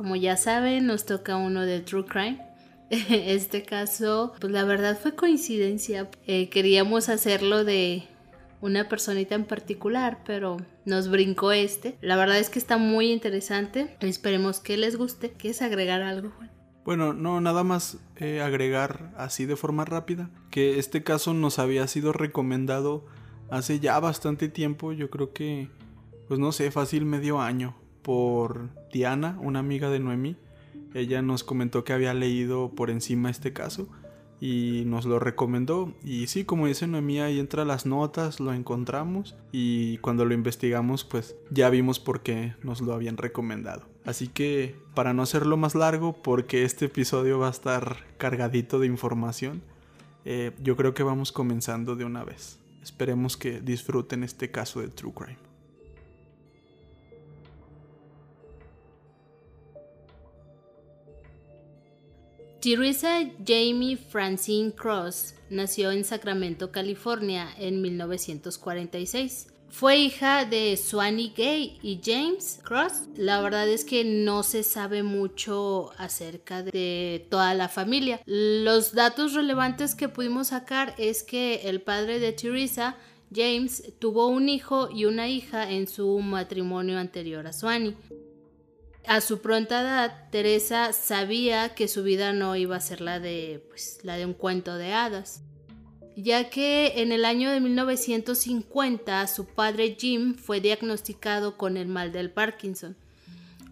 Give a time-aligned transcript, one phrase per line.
[0.00, 2.40] Como ya saben, nos toca uno de True Crime.
[2.90, 6.08] Este caso, pues la verdad fue coincidencia.
[6.26, 8.04] Eh, queríamos hacerlo de
[8.62, 10.56] una personita en particular, pero
[10.86, 11.98] nos brincó este.
[12.00, 13.94] La verdad es que está muy interesante.
[14.00, 15.32] Esperemos que les guste.
[15.32, 16.50] ¿Quieres agregar algo, Juan?
[16.86, 21.86] Bueno, no, nada más eh, agregar así de forma rápida que este caso nos había
[21.88, 23.04] sido recomendado
[23.50, 25.68] hace ya bastante tiempo, yo creo que,
[26.26, 30.36] pues no sé, fácil medio año, por Diana, una amiga de Noemi.
[30.94, 33.88] Ella nos comentó que había leído por encima este caso
[34.40, 35.92] y nos lo recomendó.
[36.02, 41.04] Y sí, como dice Noemí, ahí entra las notas, lo encontramos y cuando lo investigamos,
[41.04, 43.86] pues ya vimos por qué nos lo habían recomendado.
[44.04, 48.86] Así que, para no hacerlo más largo, porque este episodio va a estar cargadito de
[48.86, 49.62] información,
[50.24, 52.58] eh, yo creo que vamos comenzando de una vez.
[52.82, 55.49] Esperemos que disfruten este caso de True Crime.
[62.60, 69.46] Teresa Jamie Francine Cross nació en Sacramento, California, en 1946.
[69.70, 73.04] Fue hija de Swanee Gay y James Cross.
[73.16, 78.20] La verdad es que no se sabe mucho acerca de toda la familia.
[78.26, 82.96] Los datos relevantes que pudimos sacar es que el padre de Teresa,
[83.34, 87.96] James, tuvo un hijo y una hija en su matrimonio anterior a Swanee.
[89.06, 93.64] A su pronta edad, Teresa sabía que su vida no iba a ser la de,
[93.68, 95.42] pues, la de un cuento de hadas,
[96.16, 102.12] ya que en el año de 1950 su padre Jim fue diagnosticado con el mal
[102.12, 102.96] del Parkinson,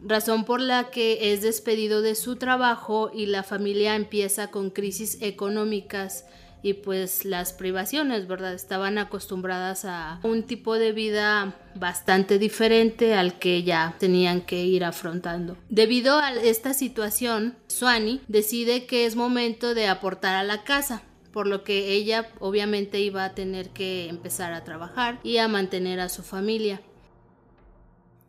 [0.03, 5.19] razón por la que es despedido de su trabajo y la familia empieza con crisis
[5.21, 6.25] económicas
[6.63, 8.55] y pues las privaciones, ¿verdad?
[8.55, 14.85] Estaban acostumbradas a un tipo de vida bastante diferente al que ya tenían que ir
[14.85, 15.57] afrontando.
[15.69, 21.03] Debido a esta situación, Swanee decide que es momento de aportar a la casa,
[21.33, 26.01] por lo que ella obviamente iba a tener que empezar a trabajar y a mantener
[26.01, 26.81] a su familia.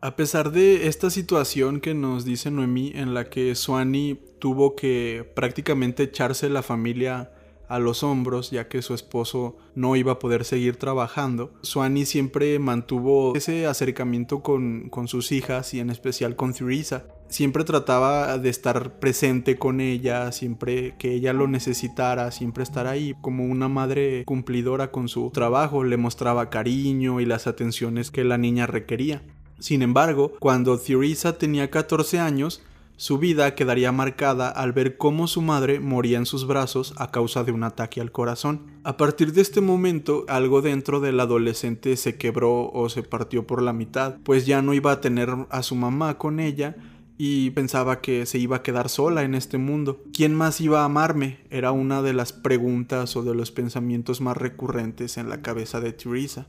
[0.02, 5.30] A pesar de esta situación que nos dice Noemí, en la que Swanee tuvo que
[5.36, 7.32] prácticamente echarse la familia
[7.70, 11.54] a los hombros ya que su esposo no iba a poder seguir trabajando.
[11.62, 17.06] Swanee siempre mantuvo ese acercamiento con, con sus hijas y en especial con Theresa.
[17.30, 23.16] Siempre trataba de estar presente con ella, siempre que ella lo necesitara, siempre estar ahí.
[23.22, 28.40] Como una madre cumplidora con su trabajo, le mostraba cariño y las atenciones que la
[28.40, 29.22] niña requería.
[29.60, 32.64] Sin embargo, cuando Theresa tenía 14 años,
[33.00, 37.46] su vida quedaría marcada al ver cómo su madre moría en sus brazos a causa
[37.46, 38.74] de un ataque al corazón.
[38.84, 43.62] A partir de este momento, algo dentro del adolescente se quebró o se partió por
[43.62, 46.76] la mitad, pues ya no iba a tener a su mamá con ella
[47.18, 50.04] y pensaba que se iba a quedar sola en este mundo.
[50.12, 51.40] ¿Quién más iba a amarme?
[51.50, 55.94] Era una de las preguntas o de los pensamientos más recurrentes en la cabeza de
[55.94, 56.48] Teresa.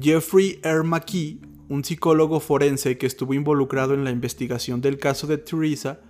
[0.00, 0.84] Jeffrey R.
[0.84, 6.00] McKee un psicólogo forense que estuvo involucrado en la investigación del caso de Teresa,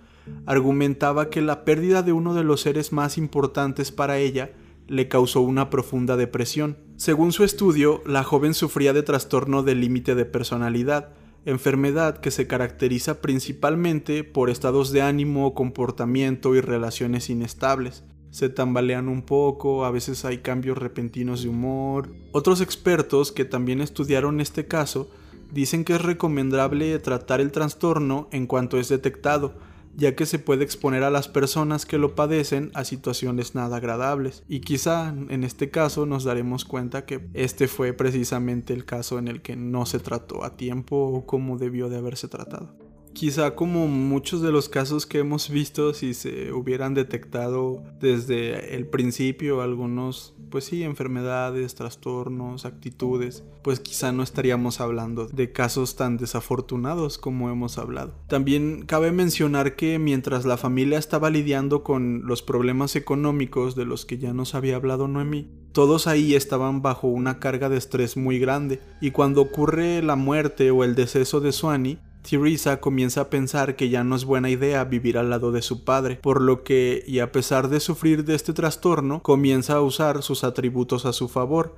[0.45, 4.51] argumentaba que la pérdida de uno de los seres más importantes para ella
[4.87, 6.77] le causó una profunda depresión.
[6.95, 11.13] Según su estudio, la joven sufría de trastorno del límite de personalidad,
[11.45, 18.03] enfermedad que se caracteriza principalmente por estados de ánimo, comportamiento y relaciones inestables.
[18.31, 22.13] Se tambalean un poco, a veces hay cambios repentinos de humor.
[22.33, 25.09] Otros expertos que también estudiaron este caso
[25.51, 29.55] dicen que es recomendable tratar el trastorno en cuanto es detectado,
[29.95, 34.43] ya que se puede exponer a las personas que lo padecen a situaciones nada agradables.
[34.47, 39.27] Y quizá en este caso nos daremos cuenta que este fue precisamente el caso en
[39.27, 42.86] el que no se trató a tiempo o como debió de haberse tratado.
[43.13, 48.87] Quizá como muchos de los casos que hemos visto, si se hubieran detectado desde el
[48.87, 56.17] principio algunos pues sí, enfermedades, trastornos, actitudes, pues quizá no estaríamos hablando de casos tan
[56.17, 58.13] desafortunados como hemos hablado.
[58.27, 64.05] También cabe mencionar que mientras la familia estaba lidiando con los problemas económicos de los
[64.05, 68.39] que ya nos había hablado Noemí, todos ahí estaban bajo una carga de estrés muy
[68.39, 73.77] grande, y cuando ocurre la muerte o el deceso de Swanee, Teresa comienza a pensar
[73.77, 77.03] que ya no es buena idea vivir al lado de su padre, por lo que,
[77.07, 81.29] y a pesar de sufrir de este trastorno, comienza a usar sus atributos a su
[81.29, 81.75] favor.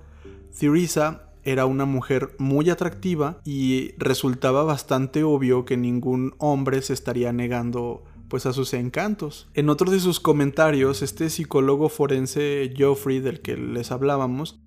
[0.57, 7.31] Teresa era una mujer muy atractiva y resultaba bastante obvio que ningún hombre se estaría
[7.31, 9.49] negando pues a sus encantos.
[9.53, 14.59] En otro de sus comentarios, este psicólogo forense Geoffrey del que les hablábamos,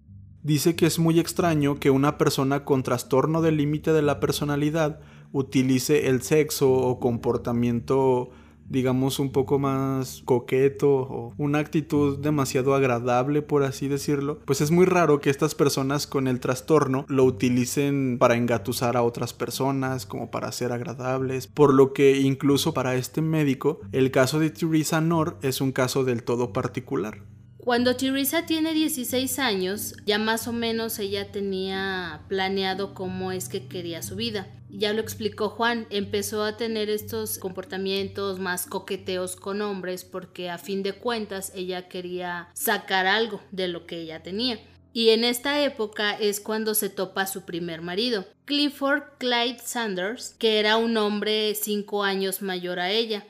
[0.43, 5.01] dice que es muy extraño que una persona con trastorno del límite de la personalidad
[5.33, 8.31] utilice el sexo o comportamiento
[8.73, 14.71] digamos un poco más coqueto o una actitud demasiado agradable por así decirlo, pues es
[14.71, 20.07] muy raro que estas personas con el trastorno lo utilicen para engatusar a otras personas
[20.07, 25.03] como para ser agradables, por lo que incluso para este médico el caso de Teresa
[25.03, 27.19] Nor es un caso del todo particular.
[27.59, 33.69] Cuando Teresa tiene 16 años, ya más o menos ella tenía planeado cómo es que
[33.69, 34.49] quería su vida.
[34.75, 40.57] Ya lo explicó Juan, empezó a tener estos comportamientos más coqueteos con hombres porque a
[40.57, 44.59] fin de cuentas ella quería sacar algo de lo que ella tenía.
[44.95, 50.59] Y en esta época es cuando se topa su primer marido, Clifford Clyde Sanders, que
[50.59, 53.27] era un hombre cinco años mayor a ella.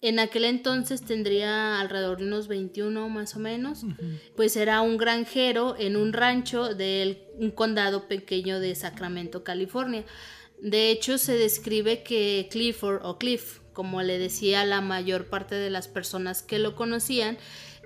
[0.00, 3.84] En aquel entonces tendría alrededor de unos 21 más o menos.
[4.34, 10.04] Pues era un granjero en un rancho de un condado pequeño de Sacramento, California.
[10.60, 15.70] De hecho, se describe que Clifford o Cliff, como le decía la mayor parte de
[15.70, 17.38] las personas que lo conocían,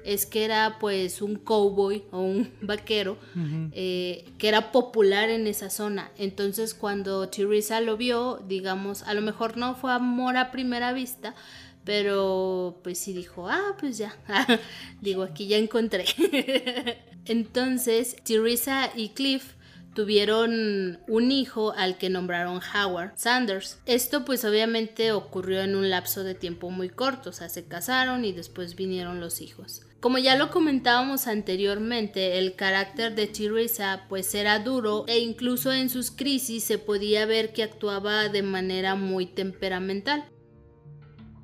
[0.04, 3.18] es que era pues un cowboy o un vaquero
[3.72, 6.10] eh, que era popular en esa zona.
[6.16, 11.34] Entonces cuando Teresa lo vio, digamos, a lo mejor no fue amor a primera vista,
[11.84, 14.16] pero pues sí dijo, ah, pues ya,
[15.00, 16.04] digo, aquí ya encontré.
[17.24, 19.54] Entonces, Teresa y Cliff
[19.94, 23.78] tuvieron un hijo al que nombraron Howard Sanders.
[23.86, 28.24] Esto pues obviamente ocurrió en un lapso de tiempo muy corto, o sea, se casaron
[28.24, 29.82] y después vinieron los hijos.
[30.00, 35.90] Como ya lo comentábamos anteriormente, el carácter de Teresa pues era duro e incluso en
[35.90, 40.24] sus crisis se podía ver que actuaba de manera muy temperamental.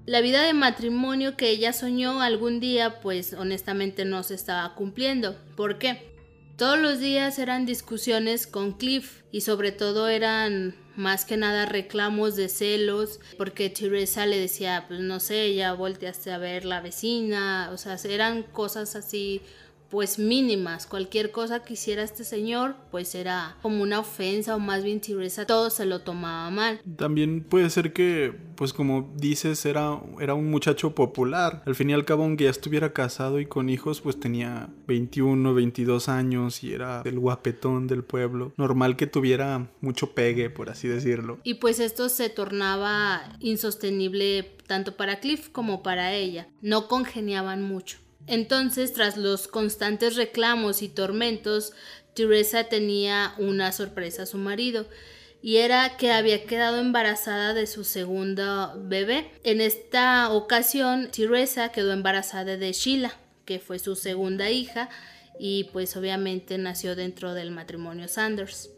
[0.06, 5.36] La vida de matrimonio que ella soñó algún día, pues honestamente no se estaba cumpliendo.
[5.56, 6.15] ¿Por qué?
[6.56, 12.34] Todos los días eran discusiones con Cliff y sobre todo eran más que nada reclamos
[12.34, 17.68] de celos porque Teresa le decía, pues no sé, ya volteaste a ver la vecina,
[17.74, 19.42] o sea, eran cosas así
[19.90, 20.86] pues mínimas.
[20.86, 25.46] Cualquier cosa que hiciera este señor, pues era como una ofensa o más bien Teresa
[25.46, 26.80] todo se lo tomaba mal.
[26.96, 31.62] También puede ser que, pues como dices, era, era un muchacho popular.
[31.66, 35.54] Al fin y al cabo, aunque ya estuviera casado y con hijos, pues tenía 21,
[35.54, 38.52] 22 años y era el guapetón del pueblo.
[38.56, 41.38] Normal que tuviera mucho pegue, por así decirlo.
[41.44, 46.48] Y pues esto se tornaba insostenible tanto para Cliff como para ella.
[46.60, 47.98] No congeniaban mucho.
[48.26, 51.72] Entonces, tras los constantes reclamos y tormentos,
[52.14, 54.86] Teresa tenía una sorpresa a su marido
[55.42, 59.30] y era que había quedado embarazada de su segundo bebé.
[59.44, 64.88] En esta ocasión, Teresa quedó embarazada de Sheila, que fue su segunda hija
[65.38, 68.70] y pues obviamente nació dentro del matrimonio Sanders.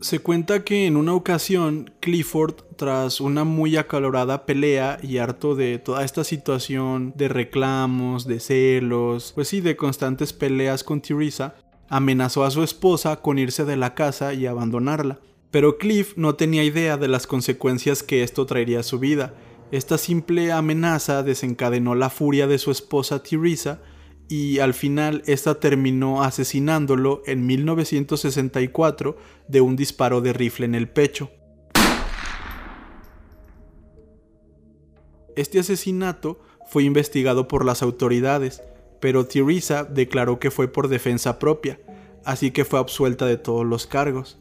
[0.00, 5.78] Se cuenta que en una ocasión Clifford, tras una muy acalorada pelea y harto de
[5.78, 11.54] toda esta situación de reclamos, de celos, pues sí, de constantes peleas con Teresa,
[11.88, 15.20] amenazó a su esposa con irse de la casa y abandonarla.
[15.50, 19.34] Pero Cliff no tenía idea de las consecuencias que esto traería a su vida.
[19.70, 23.80] Esta simple amenaza desencadenó la furia de su esposa Teresa
[24.28, 29.16] y al final esta terminó asesinándolo en 1964
[29.48, 31.30] de un disparo de rifle en el pecho.
[35.36, 38.62] Este asesinato fue investigado por las autoridades,
[39.00, 41.80] pero Teresa declaró que fue por defensa propia,
[42.24, 44.38] así que fue absuelta de todos los cargos.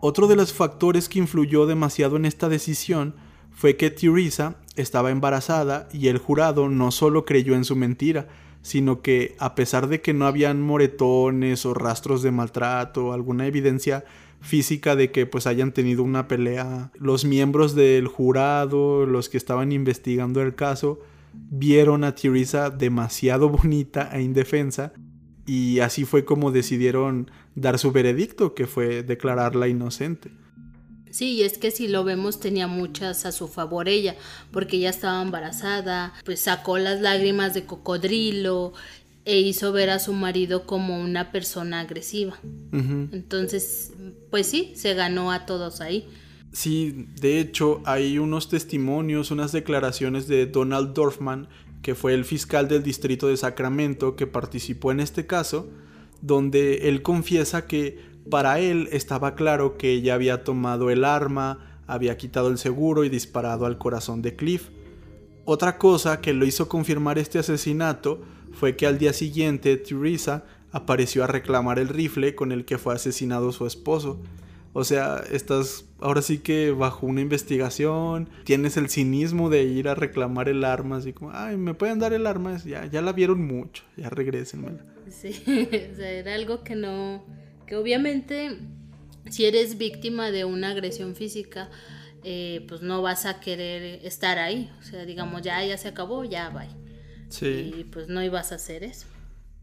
[0.00, 3.16] Otro de los factores que influyó demasiado en esta decisión
[3.50, 8.28] fue que Teresa estaba embarazada y el jurado no solo creyó en su mentira,
[8.64, 14.06] sino que a pesar de que no habían moretones o rastros de maltrato, alguna evidencia
[14.40, 19.70] física de que pues hayan tenido una pelea, los miembros del jurado, los que estaban
[19.70, 20.98] investigando el caso,
[21.34, 24.94] vieron a Teresa demasiado bonita e indefensa
[25.44, 30.30] y así fue como decidieron dar su veredicto, que fue declararla inocente.
[31.14, 34.16] Sí, y es que si lo vemos tenía muchas a su favor ella,
[34.50, 38.72] porque ella estaba embarazada, pues sacó las lágrimas de cocodrilo
[39.24, 42.40] e hizo ver a su marido como una persona agresiva.
[42.72, 43.92] Entonces,
[44.32, 46.08] pues sí, se ganó a todos ahí.
[46.50, 51.46] Sí, de hecho hay unos testimonios, unas declaraciones de Donald Dorfman,
[51.82, 55.70] que fue el fiscal del distrito de Sacramento que participó en este caso,
[56.22, 62.16] donde él confiesa que para él estaba claro que ella había tomado el arma, había
[62.16, 64.70] quitado el seguro y disparado al corazón de Cliff.
[65.44, 71.22] Otra cosa que lo hizo confirmar este asesinato fue que al día siguiente Teresa apareció
[71.24, 74.20] a reclamar el rifle con el que fue asesinado su esposo.
[74.72, 79.94] O sea, estás ahora sí que bajo una investigación, tienes el cinismo de ir a
[79.94, 83.46] reclamar el arma, así como, ay, me pueden dar el arma, ya, ya la vieron
[83.46, 84.84] mucho, ya regrésenmela.
[85.08, 85.28] Sí,
[85.92, 87.22] o sea, era algo que no,
[87.66, 88.58] que obviamente
[89.30, 91.70] si eres víctima de una agresión física,
[92.22, 94.70] eh, pues no vas a querer estar ahí.
[94.80, 96.66] O sea, digamos, ya, ya se acabó, ya va.
[97.28, 97.72] Sí.
[97.78, 99.06] Y pues no ibas a hacer eso.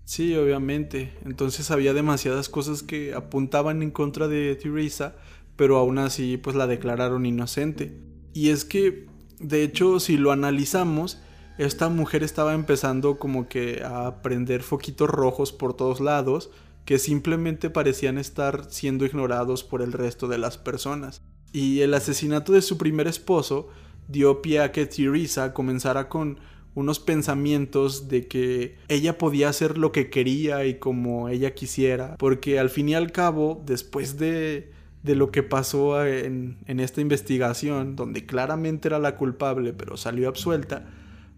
[0.06, 1.14] Sí, obviamente.
[1.26, 5.16] Entonces había demasiadas cosas que apuntaban en contra de Teresa,
[5.56, 7.98] pero aún así pues la declararon inocente.
[8.34, 9.08] Y es que,
[9.40, 11.20] de hecho, si lo analizamos,
[11.58, 16.50] esta mujer estaba empezando como que a prender foquitos rojos por todos lados
[16.86, 21.22] que simplemente parecían estar siendo ignorados por el resto de las personas.
[21.54, 23.70] Y el asesinato de su primer esposo
[24.08, 26.40] dio pie a que Teresa comenzara con
[26.74, 32.60] unos pensamientos de que ella podía hacer lo que quería y como ella quisiera, porque
[32.60, 34.72] al fin y al cabo, después de,
[35.04, 40.30] de lo que pasó en, en esta investigación, donde claramente era la culpable pero salió
[40.30, 40.86] absuelta,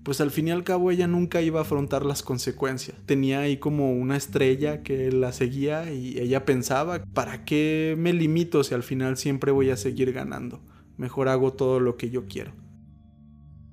[0.03, 2.98] pues al fin y al cabo ella nunca iba a afrontar las consecuencias.
[3.05, 8.63] Tenía ahí como una estrella que la seguía y ella pensaba, ¿para qué me limito
[8.63, 10.62] si al final siempre voy a seguir ganando?
[10.98, 12.53] Mejor hago todo lo que yo quiero.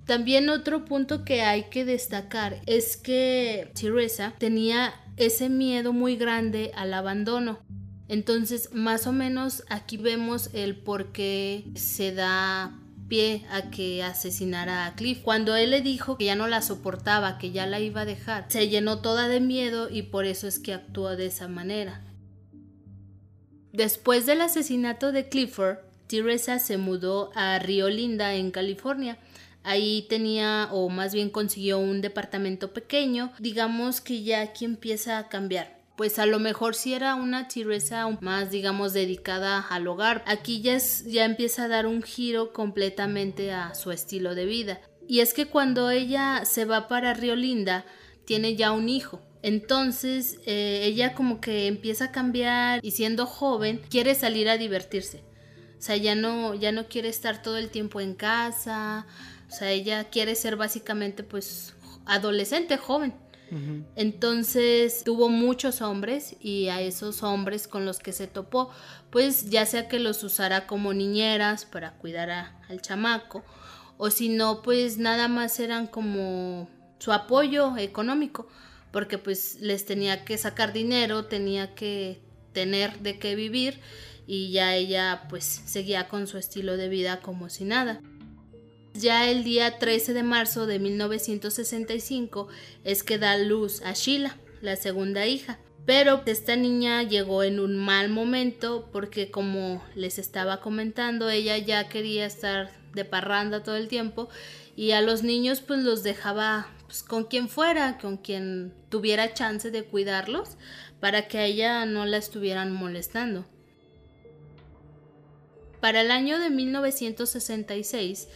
[0.06, 6.72] También otro punto que hay que destacar es que Teresa tenía ese miedo muy grande
[6.74, 7.60] al abandono.
[8.08, 12.79] Entonces, más o menos aquí vemos el por qué se da
[13.10, 15.20] pie a que asesinara a Cliff.
[15.22, 18.46] Cuando él le dijo que ya no la soportaba, que ya la iba a dejar,
[18.48, 22.02] se llenó toda de miedo y por eso es que actuó de esa manera.
[23.72, 29.18] Después del asesinato de Clifford, Teresa se mudó a Río Linda, en California.
[29.62, 33.32] Ahí tenía, o más bien consiguió un departamento pequeño.
[33.38, 38.08] Digamos que ya aquí empieza a cambiar pues a lo mejor si era una Teresa
[38.22, 40.24] más digamos dedicada al hogar.
[40.26, 44.80] Aquí ya, ya empieza a dar un giro completamente a su estilo de vida.
[45.06, 47.84] Y es que cuando ella se va para Río Linda,
[48.24, 49.20] tiene ya un hijo.
[49.42, 55.22] Entonces eh, ella como que empieza a cambiar y siendo joven quiere salir a divertirse.
[55.78, 59.06] O sea, ya no, ya no quiere estar todo el tiempo en casa.
[59.50, 61.74] O sea, ella quiere ser básicamente pues
[62.06, 63.12] adolescente, joven.
[63.96, 68.70] Entonces tuvo muchos hombres y a esos hombres con los que se topó,
[69.10, 73.44] pues ya sea que los usara como niñeras para cuidar al chamaco,
[73.96, 78.48] o si no, pues nada más eran como su apoyo económico,
[78.92, 82.20] porque pues les tenía que sacar dinero, tenía que
[82.52, 83.80] tener de qué vivir
[84.26, 88.00] y ya ella pues seguía con su estilo de vida como si nada.
[88.94, 92.48] Ya el día 13 de marzo de 1965
[92.84, 95.58] es que da luz a Sheila, la segunda hija.
[95.86, 101.88] Pero esta niña llegó en un mal momento porque como les estaba comentando, ella ya
[101.88, 104.28] quería estar de parranda todo el tiempo
[104.76, 109.70] y a los niños pues los dejaba pues, con quien fuera, con quien tuviera chance
[109.70, 110.56] de cuidarlos
[111.00, 113.46] para que a ella no la estuvieran molestando.
[115.80, 118.28] Para el año de 1966,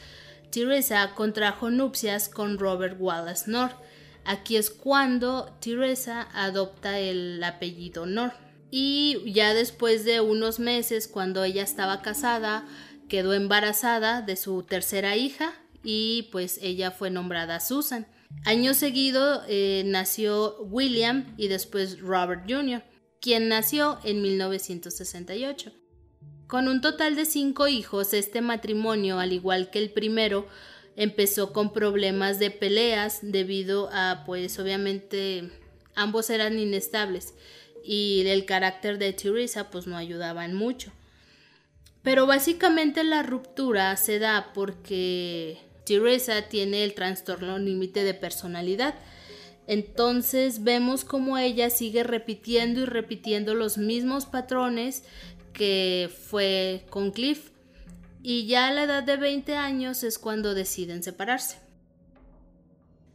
[0.54, 3.74] Teresa contrajo nupcias con Robert Wallace North.
[4.24, 8.36] Aquí es cuando Teresa adopta el apellido North.
[8.70, 12.68] Y ya después de unos meses, cuando ella estaba casada,
[13.08, 18.06] quedó embarazada de su tercera hija y pues ella fue nombrada Susan.
[18.44, 22.84] Año seguido eh, nació William y después Robert Jr.,
[23.20, 25.72] quien nació en 1968.
[26.46, 30.46] Con un total de cinco hijos, este matrimonio, al igual que el primero,
[30.96, 35.50] empezó con problemas de peleas debido a, pues obviamente,
[35.94, 37.34] ambos eran inestables
[37.84, 40.92] y el carácter de Teresa pues no ayudaban mucho.
[42.02, 48.94] Pero básicamente la ruptura se da porque Teresa tiene el trastorno límite de personalidad.
[49.66, 55.04] Entonces vemos como ella sigue repitiendo y repitiendo los mismos patrones
[55.54, 57.50] que fue con Cliff,
[58.22, 61.58] y ya a la edad de 20 años es cuando deciden separarse.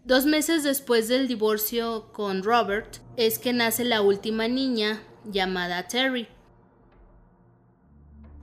[0.05, 6.27] Dos meses después del divorcio con Robert es que nace la última niña llamada Terry.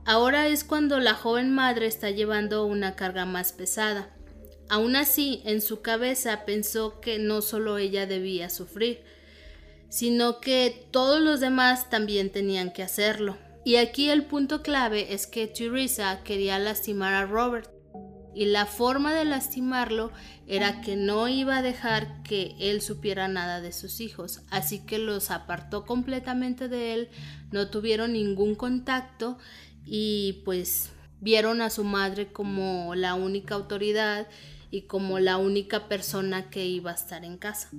[0.05, 4.15] Ahora es cuando la joven madre está llevando una carga más pesada.
[4.69, 9.01] Aún así, en su cabeza pensó que no solo ella debía sufrir,
[9.89, 13.37] sino que todos los demás también tenían que hacerlo.
[13.67, 17.69] Y aquí el punto clave es que Teresa quería lastimar a Robert,
[18.33, 20.13] y la forma de lastimarlo
[20.47, 24.99] era que no iba a dejar que él supiera nada de sus hijos, así que
[24.99, 27.09] los apartó completamente de él,
[27.51, 29.37] no tuvieron ningún contacto
[29.83, 34.29] y pues vieron a su madre como la única autoridad
[34.71, 37.69] y como la única persona que iba a estar en casa.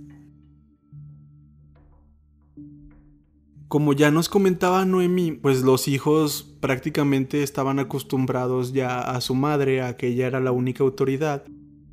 [3.69, 9.83] Como ya nos comentaba Noemí, pues los hijos prácticamente estaban acostumbrados ya a su madre,
[9.83, 11.45] a que ella era la única autoridad.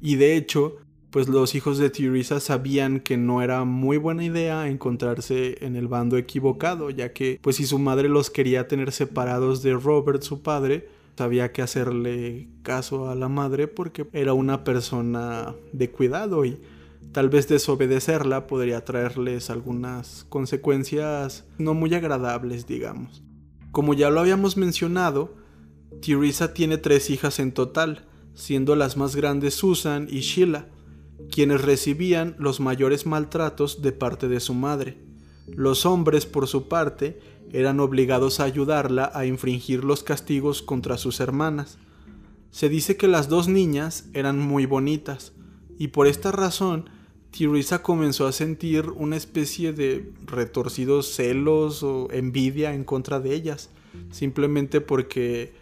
[0.01, 0.77] Y de hecho,
[1.10, 5.89] pues los hijos de Teresa sabían que no era muy buena idea encontrarse en el
[5.89, 10.41] bando equivocado, ya que pues si su madre los quería tener separados de Robert, su
[10.41, 16.58] padre, había que hacerle caso a la madre porque era una persona de cuidado y
[17.12, 23.24] tal vez desobedecerla podría traerles algunas consecuencias no muy agradables, digamos.
[23.71, 25.35] Como ya lo habíamos mencionado,
[26.01, 30.67] Teresa tiene tres hijas en total, siendo las más grandes Susan y Sheila,
[31.31, 34.97] quienes recibían los mayores maltratos de parte de su madre.
[35.47, 37.19] Los hombres, por su parte,
[37.51, 41.77] eran obligados a ayudarla a infringir los castigos contra sus hermanas.
[42.51, 45.33] Se dice que las dos niñas eran muy bonitas,
[45.77, 46.89] y por esta razón
[47.38, 53.70] Teresa comenzó a sentir una especie de retorcidos celos o envidia en contra de ellas,
[54.11, 55.53] simplemente porque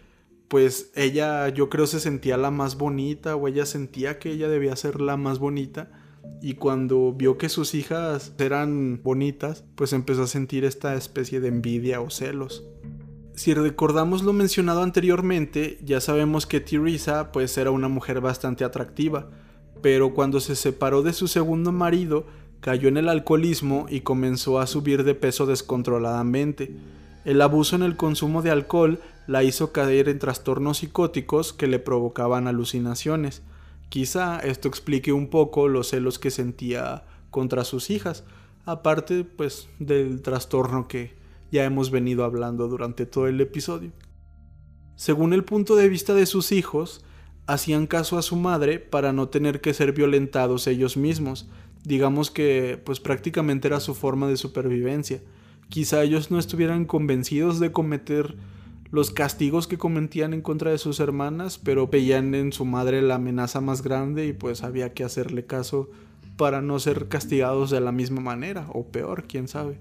[0.48, 4.76] pues ella yo creo se sentía la más bonita o ella sentía que ella debía
[4.76, 5.90] ser la más bonita
[6.40, 11.48] y cuando vio que sus hijas eran bonitas, pues empezó a sentir esta especie de
[11.48, 12.64] envidia o celos.
[13.34, 19.30] Si recordamos lo mencionado anteriormente, ya sabemos que Teresa pues era una mujer bastante atractiva,
[19.84, 22.24] pero cuando se separó de su segundo marido,
[22.60, 26.74] cayó en el alcoholismo y comenzó a subir de peso descontroladamente.
[27.26, 31.80] El abuso en el consumo de alcohol la hizo caer en trastornos psicóticos que le
[31.80, 33.42] provocaban alucinaciones.
[33.90, 38.24] Quizá esto explique un poco los celos que sentía contra sus hijas,
[38.64, 41.14] aparte pues del trastorno que
[41.52, 43.92] ya hemos venido hablando durante todo el episodio.
[44.96, 47.04] Según el punto de vista de sus hijos,
[47.46, 51.48] hacían caso a su madre para no tener que ser violentados ellos mismos.
[51.84, 55.20] Digamos que pues prácticamente era su forma de supervivencia.
[55.68, 58.36] Quizá ellos no estuvieran convencidos de cometer
[58.90, 63.16] los castigos que cometían en contra de sus hermanas, pero veían en su madre la
[63.16, 65.90] amenaza más grande y pues había que hacerle caso
[66.36, 69.80] para no ser castigados de la misma manera, o peor, quién sabe.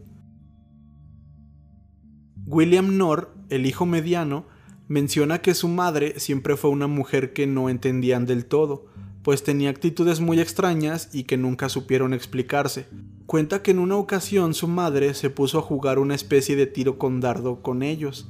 [2.45, 4.45] William Knorr, el hijo mediano,
[4.93, 8.85] menciona que su madre siempre fue una mujer que no entendían del todo,
[9.23, 12.85] pues tenía actitudes muy extrañas y que nunca supieron explicarse.
[13.25, 16.99] Cuenta que en una ocasión su madre se puso a jugar una especie de tiro
[16.99, 18.27] con dardo con ellos,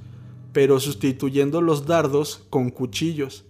[0.53, 3.43] pero sustituyendo los dardos con cuchillos.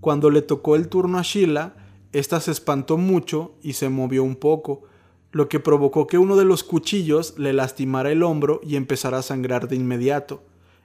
[0.00, 1.76] Cuando le tocó el turno a Sheila,
[2.12, 4.84] ésta se espantó mucho y se movió un poco,
[5.30, 9.22] lo que provocó que uno de los cuchillos le lastimara el hombro y empezara a
[9.22, 10.42] sangrar de inmediato.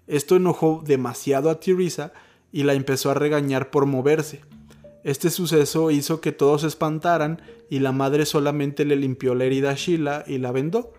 [0.08, 2.14] Esto enojó demasiado a Teresa
[2.52, 4.42] y la empezó a regañar por moverse.
[5.04, 9.72] Este suceso hizo que todos se espantaran y la madre solamente le limpió la herida
[9.72, 10.94] a Sheila y la vendó.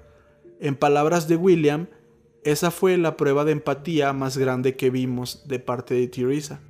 [0.60, 1.88] En palabras de William,
[2.44, 6.60] esa fue la prueba de empatía más grande que vimos de parte de Teresa,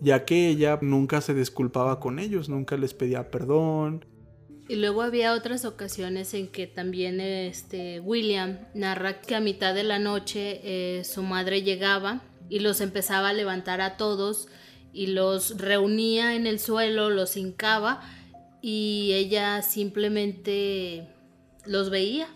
[0.00, 4.04] ya que ella nunca se disculpaba con ellos, nunca les pedía perdón.
[4.68, 9.84] Y luego había otras ocasiones en que también este William narra que a mitad de
[9.84, 14.48] la noche eh, su madre llegaba y los empezaba a levantar a todos
[14.92, 18.00] y los reunía en el suelo, los hincaba
[18.60, 21.06] y ella simplemente
[21.64, 22.28] los veía.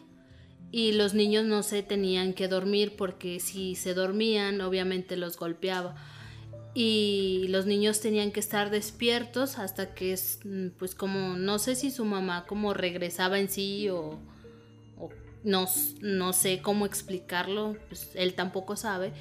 [0.72, 5.96] Y los niños no se tenían que dormir porque si se dormían obviamente los golpeaba
[6.74, 10.16] y los niños tenían que estar despiertos hasta que
[10.78, 14.18] pues como no sé si su mamá como regresaba en sí o,
[15.42, 15.66] no,
[16.00, 19.12] no sé cómo explicarlo pues él tampoco sabe.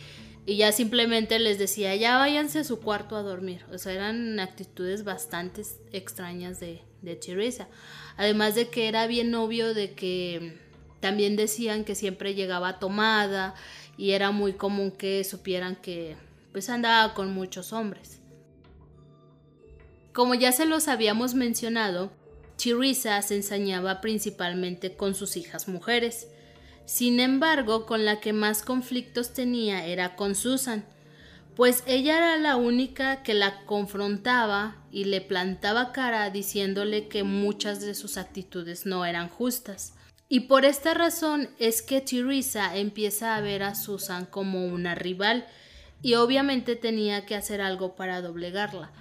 [0.46, 4.40] Y ya simplemente les decía ya váyanse a su cuarto a dormir o sea eran
[4.40, 7.68] actitudes bastante extrañas de, de Teresa.
[8.18, 10.58] Además de que era bien obvio de que
[11.00, 13.56] también decían que siempre llegaba tomada
[13.98, 16.16] y era muy común que supieran que
[16.52, 18.20] pues andaba con muchos hombres.
[20.14, 22.12] Como ya se los habíamos mencionado,
[22.62, 26.28] Teresa se ensañaba principalmente con sus hijas mujeres.
[26.86, 30.84] Sin embargo, con la que más conflictos tenía era con Susan,
[31.56, 37.82] pues ella era la única que la confrontaba y le plantaba cara diciéndole que muchas
[37.82, 39.94] de sus actitudes no eran justas.
[40.30, 45.48] Y por esta razón es que Teresa empieza a ver a Susan como una rival
[46.02, 48.92] y obviamente tenía que hacer algo para doblegarla.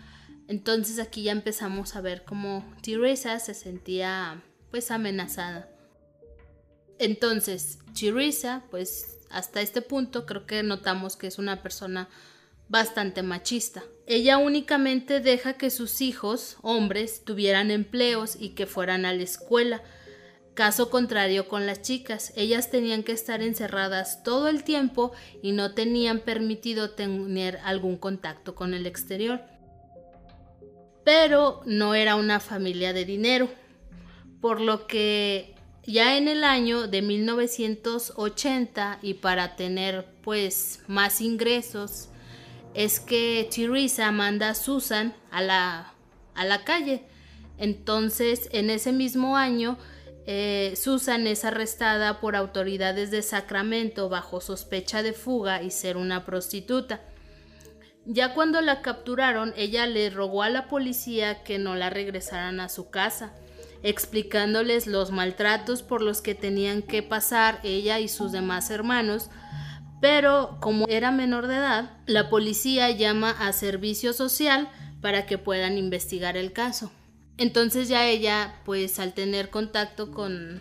[0.49, 5.69] Entonces aquí ya empezamos a ver cómo Teresa se sentía pues amenazada.
[6.99, 12.09] Entonces, Teresa, pues hasta este punto creo que notamos que es una persona
[12.69, 13.83] bastante machista.
[14.07, 19.83] Ella únicamente deja que sus hijos, hombres, tuvieran empleos y que fueran a la escuela.
[20.59, 25.73] Caso contrario con las chicas, ellas tenían que estar encerradas todo el tiempo y no
[25.73, 29.41] tenían permitido tener algún contacto con el exterior.
[31.05, 33.49] Pero no era una familia de dinero,
[34.41, 42.09] por lo que ya en el año de 1980 y para tener pues más ingresos,
[42.75, 45.95] es que Teresa manda a Susan a la,
[46.35, 47.05] a la calle.
[47.59, 49.79] Entonces, en ese mismo año,
[50.31, 56.27] eh, Susan es arrestada por autoridades de Sacramento bajo sospecha de fuga y ser una
[56.27, 57.01] prostituta.
[58.05, 62.69] Ya cuando la capturaron, ella le rogó a la policía que no la regresaran a
[62.69, 63.33] su casa,
[63.83, 69.31] explicándoles los maltratos por los que tenían que pasar ella y sus demás hermanos,
[70.03, 74.69] pero como era menor de edad, la policía llama a servicio social
[75.01, 76.93] para que puedan investigar el caso.
[77.39, 80.61] Entonces ya ella, pues al tener contacto con,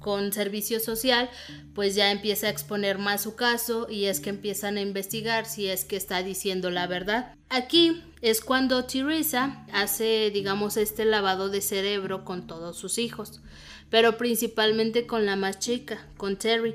[0.00, 1.30] con servicio social,
[1.74, 5.68] pues ya empieza a exponer más su caso y es que empiezan a investigar si
[5.68, 7.34] es que está diciendo la verdad.
[7.50, 13.42] Aquí es cuando Teresa hace, digamos, este lavado de cerebro con todos sus hijos,
[13.90, 16.74] pero principalmente con la más chica, con Terry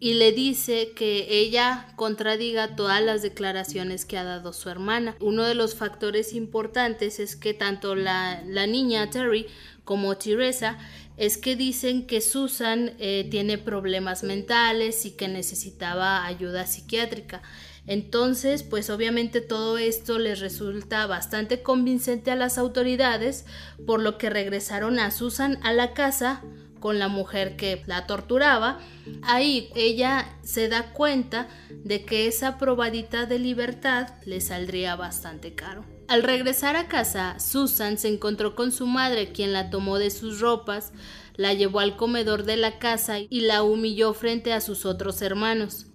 [0.00, 5.14] y le dice que ella contradiga todas las declaraciones que ha dado su hermana.
[5.20, 9.46] Uno de los factores importantes es que tanto la, niña Terry
[9.84, 10.78] como Teresa
[11.18, 17.42] es que dicen que Susan eh, tiene problemas mentales y que necesitaba ayuda psiquiátrica.
[17.86, 23.44] Entonces, pues obviamente todo esto les resulta bastante convincente a las autoridades,
[23.86, 26.42] por lo que regresaron a Susan a la casa
[26.80, 28.80] con la mujer que la torturaba,
[29.22, 35.84] ahí ella se da cuenta de que esa probadita de libertad le saldría bastante caro.
[36.08, 40.40] Al regresar a casa, Susan se encontró con su madre, quien la tomó de sus
[40.40, 40.92] ropas,
[41.36, 45.86] la llevó al comedor de la casa y la humilló frente a sus otros hermanos.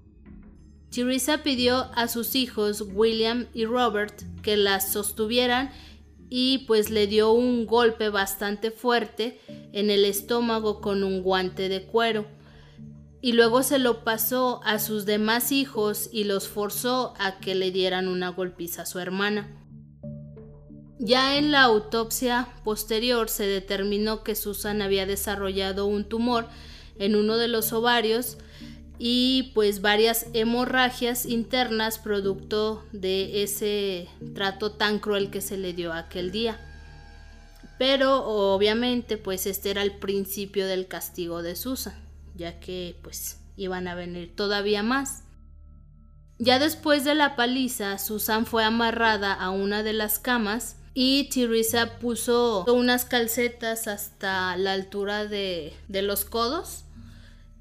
[0.96, 5.72] Teresa pidió a sus hijos William y Robert que la sostuvieran
[6.30, 9.40] y pues le dio un golpe bastante fuerte
[9.74, 12.26] en el estómago con un guante de cuero
[13.26, 17.72] y luego se lo pasó a sus demás hijos y los forzó a que le
[17.72, 19.66] dieran una golpiza a su hermana.
[21.00, 26.48] Ya en la autopsia posterior se determinó que Susan había desarrollado un tumor
[27.00, 28.38] en uno de los ovarios
[28.98, 35.94] y pues varias hemorragias internas producto de ese trato tan cruel que se le dio
[35.94, 36.60] aquel día.
[37.78, 41.96] Pero obviamente pues este era el principio del castigo de Susan,
[42.36, 45.24] ya que pues iban a venir todavía más.
[46.38, 52.00] Ya después de la paliza, Susan fue amarrada a una de las camas y Teresa
[52.00, 56.85] puso unas calcetas hasta la altura de, de los codos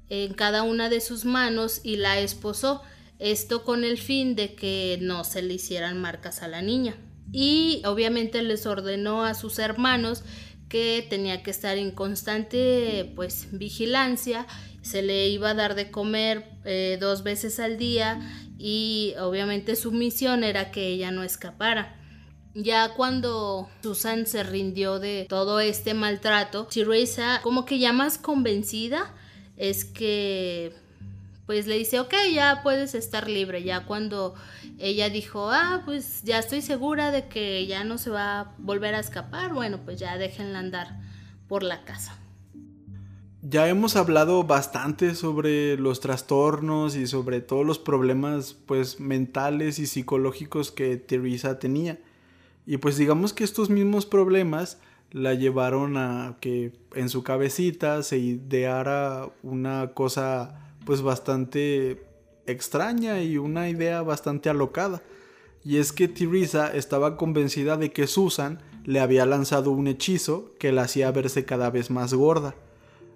[0.09, 2.81] en cada una de sus manos y la esposó,
[3.19, 6.95] esto con el fin de que no se le hicieran marcas a la niña.
[7.31, 10.23] Y obviamente les ordenó a sus hermanos
[10.69, 14.45] que tenía que estar en constante pues vigilancia,
[14.81, 18.19] se le iba a dar de comer eh, dos veces al día
[18.57, 21.99] y obviamente su misión era que ella no escapara.
[22.53, 29.13] Ya cuando Susan se rindió de todo este maltrato, Teresa como que ya más convencida
[29.57, 30.73] es que
[31.45, 33.63] pues le dice, ok, ya puedes estar libre.
[33.63, 34.33] Ya cuando
[34.79, 38.95] ella dijo, ah, pues ya estoy segura de que ya no se va a volver
[38.95, 40.99] a escapar, bueno, pues ya déjenla andar
[41.47, 42.17] por la casa.
[43.47, 49.85] Ya hemos hablado bastante sobre los trastornos y sobre todos los problemas pues mentales y
[49.85, 51.99] psicológicos que Teresa tenía.
[52.65, 54.79] Y pues digamos que estos mismos problemas
[55.15, 62.03] la llevaron a que en su cabecita se ideara una cosa pues bastante
[62.45, 65.01] extraña y una idea bastante alocada.
[65.63, 70.73] Y es que Teresa estaba convencida de que Susan le había lanzado un hechizo que
[70.73, 72.53] la hacía verse cada vez más gorda.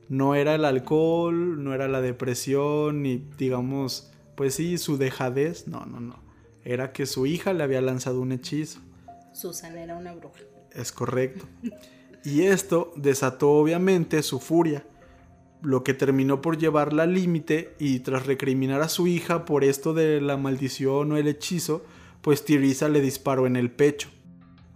[0.07, 5.85] No era el alcohol, no era la depresión, ni digamos, pues sí, su dejadez, no,
[5.85, 6.15] no, no.
[6.63, 8.79] era que su hija le había lanzado un hechizo.
[9.33, 10.39] Susan era una bruja.
[10.73, 11.45] Es correcto.
[12.23, 14.86] Y esto desató obviamente su furia,
[15.62, 19.93] lo que terminó por llevarla al límite y tras recriminar a su hija por esto
[19.93, 21.84] de la maldición o el hechizo,
[22.21, 24.10] pues Tirisa le disparó en el pecho.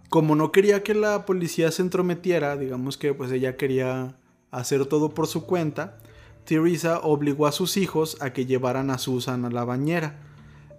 [0.08, 4.16] Como no quería que la policía se entrometiera, digamos que pues ella quería
[4.50, 5.98] hacer todo por su cuenta,
[6.44, 10.20] Teresa obligó a sus hijos a que llevaran a Susan a la bañera.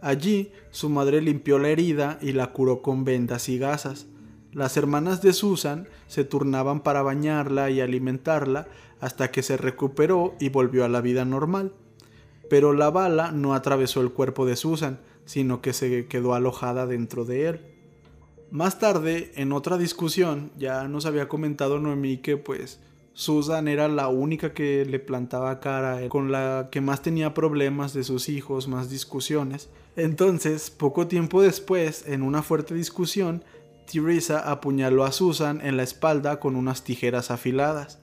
[0.02, 4.06] Allí su madre limpió la herida y la curó con vendas y gasas.
[4.56, 8.70] Las hermanas de Susan se turnaban para bañarla y alimentarla
[9.02, 11.74] hasta que se recuperó y volvió a la vida normal.
[12.50, 17.26] Pero la bala no atravesó el cuerpo de Susan, sino que se quedó alojada dentro
[17.26, 17.60] de él.
[18.50, 22.80] Más tarde, en otra discusión, ya nos había comentado Noemí que pues
[23.12, 28.06] Susan era la única que le plantaba cara, con la que más tenía problemas de
[28.06, 29.70] sus hijos, más discusiones.
[29.98, 33.44] Entonces, poco tiempo después, en una fuerte discusión,
[33.86, 38.00] Teresa apuñaló a Susan en la espalda con unas tijeras afiladas.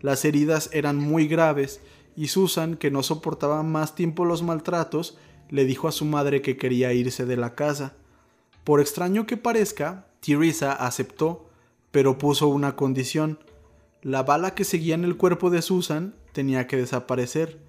[0.00, 1.80] Las heridas eran muy graves
[2.16, 5.16] y Susan, que no soportaba más tiempo los maltratos,
[5.48, 7.94] le dijo a su madre que quería irse de la casa.
[8.64, 11.48] Por extraño que parezca, Teresa aceptó,
[11.90, 13.38] pero puso una condición.
[14.02, 17.60] La bala que seguía en el cuerpo de Susan tenía que desaparecer.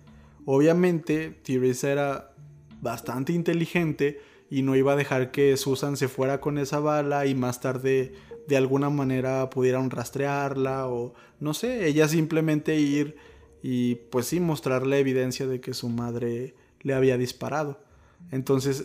[0.46, 2.34] Obviamente, Teresa era
[2.82, 4.22] bastante inteligente
[4.54, 8.14] y no iba a dejar que Susan se fuera con esa bala y más tarde
[8.48, 13.16] de alguna manera pudieran rastrearla o no sé, ella simplemente ir
[13.64, 17.82] y pues sí mostrar la evidencia de que su madre le había disparado.
[18.30, 18.84] Entonces,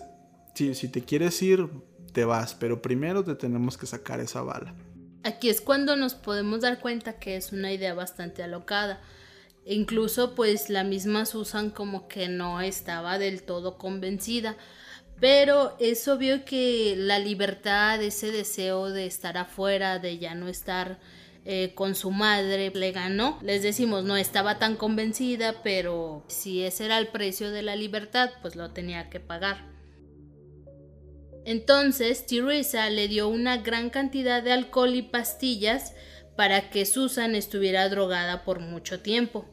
[0.55, 1.69] si, si te quieres ir,
[2.15, 4.75] te vas, pero primero te tenemos que sacar esa bala.
[5.23, 9.03] Aquí es cuando nos podemos dar cuenta que es una idea bastante alocada.
[9.67, 14.57] Incluso pues la misma Susan como que no estaba del todo convencida.
[15.21, 20.99] Pero es obvio que la libertad, ese deseo de estar afuera, de ya no estar
[21.45, 23.39] eh, con su madre, le ganó.
[23.43, 28.31] Les decimos, no estaba tan convencida, pero si ese era el precio de la libertad,
[28.43, 29.67] pues lo tenía que pagar.
[31.45, 35.95] Entonces, Teresa le dio una gran cantidad de alcohol y pastillas
[36.37, 39.47] para que Susan estuviera drogada por mucho tiempo.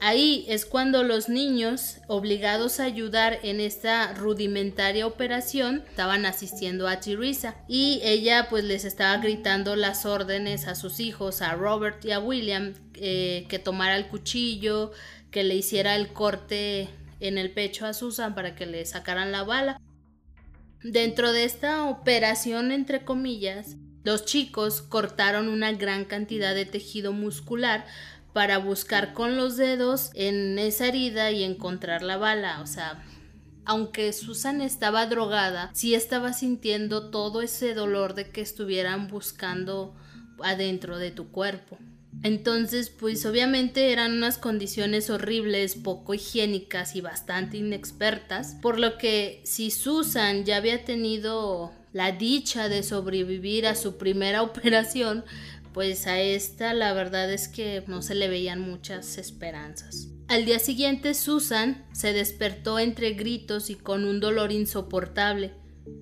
[0.00, 7.00] Ahí es cuando los niños, obligados a ayudar en esta rudimentaria operación, estaban asistiendo a
[7.00, 12.12] Teresa y ella pues les estaba gritando las órdenes a sus hijos, a Robert y
[12.12, 14.92] a William, eh, que tomara el cuchillo,
[15.32, 19.42] que le hiciera el corte en el pecho a Susan para que le sacaran la
[19.42, 19.80] bala.
[20.84, 27.84] Dentro de esta operación, entre comillas, los chicos cortaron una gran cantidad de tejido muscular
[28.32, 32.60] para buscar con los dedos en esa herida y encontrar la bala.
[32.60, 33.04] O sea,
[33.64, 39.94] aunque Susan estaba drogada, sí estaba sintiendo todo ese dolor de que estuvieran buscando
[40.42, 41.78] adentro de tu cuerpo.
[42.22, 49.40] Entonces, pues obviamente eran unas condiciones horribles, poco higiénicas y bastante inexpertas, por lo que
[49.44, 55.24] si Susan ya había tenido la dicha de sobrevivir a su primera operación,
[55.78, 60.08] pues a esta la verdad es que no se le veían muchas esperanzas.
[60.26, 65.52] Al día siguiente Susan se despertó entre gritos y con un dolor insoportable.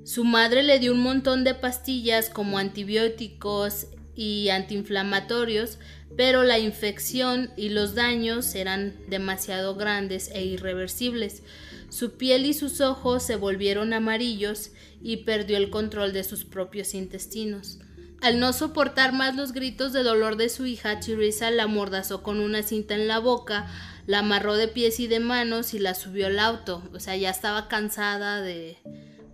[0.03, 5.79] Su madre le dio un montón de pastillas como antibióticos y antiinflamatorios,
[6.17, 11.43] pero la infección y los daños eran demasiado grandes e irreversibles.
[11.91, 14.71] Su piel y sus ojos se volvieron amarillos
[15.03, 17.81] y perdió el control de sus propios intestinos.
[18.23, 22.41] Al no soportar más los gritos de dolor de su hija, Teresa la amordazó con
[22.41, 23.67] una cinta en la boca,
[24.07, 26.83] la amarró de pies y de manos y la subió al auto.
[26.95, 28.79] O sea, ya estaba cansada de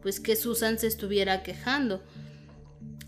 [0.03, 2.03] pues que Susan se estuviera quejando.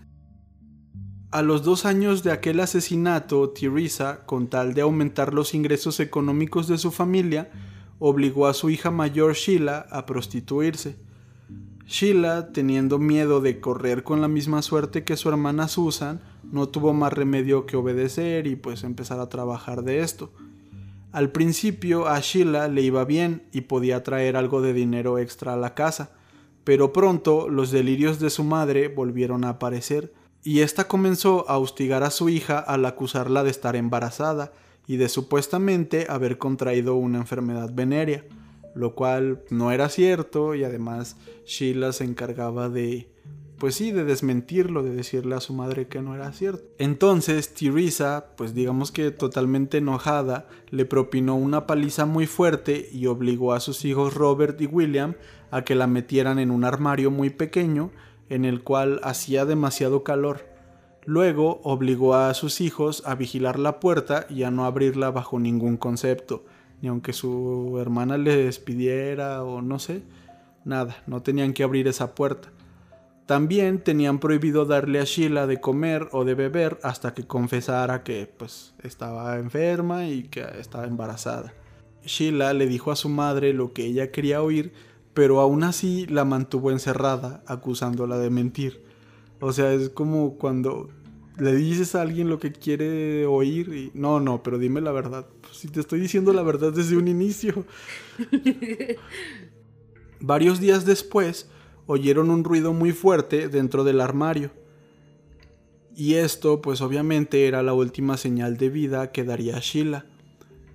[1.35, 6.69] A los dos años de aquel asesinato, Teresa, con tal de aumentar los ingresos económicos
[6.69, 7.51] de su familia,
[7.99, 10.95] obligó a su hija mayor Sheila a prostituirse.
[11.89, 16.21] Sheila, teniendo miedo de correr con la misma suerte que su hermana Susan,
[16.53, 20.31] no tuvo más remedio que obedecer y pues empezar a trabajar de esto.
[21.11, 25.57] Al principio a Sheila le iba bien y podía traer algo de dinero extra a
[25.57, 26.13] la casa,
[26.63, 30.13] pero pronto los delirios de su madre volvieron a aparecer,
[30.45, 34.53] y ésta comenzó a hostigar a su hija al acusarla de estar embarazada
[34.87, 38.25] y de supuestamente haber contraído una enfermedad venérea,
[38.75, 43.09] lo cual no era cierto y además Sheila se encargaba de
[43.59, 46.65] pues sí, de desmentirlo, de decirle a su madre que no era cierto.
[46.79, 53.55] Entonces, Teresa, pues digamos que totalmente enojada, le propinó una paliza muy fuerte y obligó
[53.55, 55.15] a sus hijos Robert y William
[55.51, 57.91] a que la metieran en un armario muy pequeño
[58.29, 60.47] en el cual hacía demasiado calor.
[61.05, 65.77] Luego obligó a sus hijos a vigilar la puerta y a no abrirla bajo ningún
[65.77, 66.45] concepto,
[66.81, 70.03] ni aunque su hermana les despidiera o no sé,
[70.65, 72.51] nada, no tenían que abrir esa puerta.
[73.27, 78.27] También tenían prohibido darle a Sheila de comer o de beber hasta que confesara que
[78.27, 81.55] pues estaba enferma y que estaba embarazada.
[82.05, 84.75] Sheila le dijo a su madre lo que ella quería oír,
[85.15, 88.83] pero aún así la mantuvo encerrada, acusándola de mentir.
[89.41, 90.91] O sea, es como cuando
[91.39, 95.27] le dices a alguien lo que quiere oír y no, no, pero dime la verdad.
[95.41, 97.65] Pues, si te estoy diciendo la verdad desde un inicio.
[100.21, 101.49] Varios días después,
[101.87, 104.51] oyeron un ruido muy fuerte dentro del armario.
[105.97, 110.07] Y esto, pues obviamente, era la última señal de vida que daría Sheila.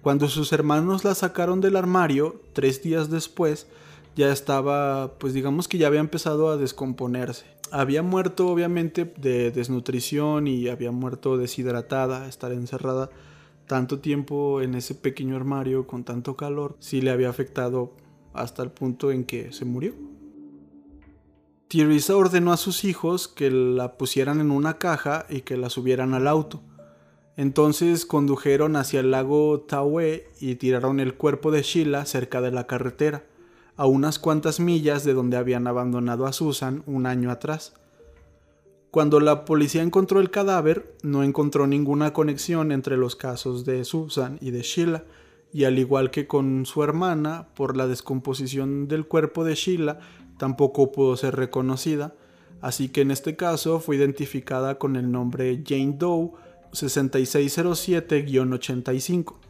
[0.01, 3.67] Cuando sus hermanos la sacaron del armario, tres días después,
[4.19, 7.45] ya estaba, pues digamos que ya había empezado a descomponerse.
[7.71, 13.09] Había muerto obviamente de desnutrición y había muerto deshidratada, estar encerrada
[13.65, 17.93] tanto tiempo en ese pequeño armario con tanto calor, sí le había afectado
[18.33, 19.93] hasta el punto en que se murió.
[21.69, 26.13] Teresa ordenó a sus hijos que la pusieran en una caja y que la subieran
[26.13, 26.61] al auto.
[27.37, 32.67] Entonces condujeron hacia el lago Tawe y tiraron el cuerpo de Sheila cerca de la
[32.67, 33.23] carretera,
[33.79, 37.71] a unas cuantas millas de donde habían abandonado a Susan un año atrás.
[38.91, 44.37] Cuando la policía encontró el cadáver, no encontró ninguna conexión entre los casos de Susan
[44.41, 45.05] y de Sheila,
[45.53, 50.01] y al igual que con su hermana, por la descomposición del cuerpo de Sheila,
[50.37, 52.15] tampoco pudo ser reconocida,
[52.59, 56.31] así que en este caso fue identificada con el nombre Jane Doe
[56.73, 59.48] 6607-85.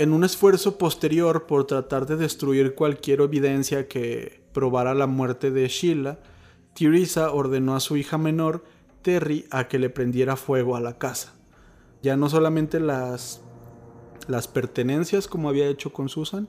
[0.00, 5.68] En un esfuerzo posterior por tratar de destruir cualquier evidencia que probara la muerte de
[5.68, 6.20] Sheila,
[6.72, 8.64] Teresa ordenó a su hija menor,
[9.02, 11.34] Terry, a que le prendiera fuego a la casa.
[12.02, 13.42] Ya no solamente las,
[14.26, 16.48] las pertenencias como había hecho con Susan,